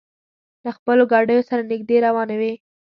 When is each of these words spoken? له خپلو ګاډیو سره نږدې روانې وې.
له 0.63 0.71
خپلو 0.77 1.03
ګاډیو 1.11 1.47
سره 1.49 1.61
نږدې 1.71 1.97
روانې 2.05 2.35
وې. 2.41 2.53